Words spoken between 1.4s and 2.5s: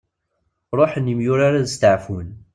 ad steɛfun.